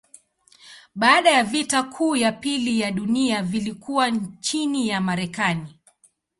Baada 0.95 1.31
ya 1.31 1.43
vita 1.43 1.83
kuu 1.83 2.15
ya 2.15 2.31
pili 2.31 2.79
ya 2.79 2.91
dunia 2.91 3.43
vilikuwa 3.43 4.11
chini 4.39 4.87
ya 4.87 5.01
Marekani. 5.01 5.75